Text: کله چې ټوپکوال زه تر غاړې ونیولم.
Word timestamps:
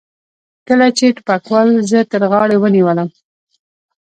کله 0.67 0.87
چې 0.97 1.05
ټوپکوال 1.17 1.67
زه 1.89 1.99
تر 2.11 2.21
غاړې 2.31 2.57
ونیولم. 2.59 3.09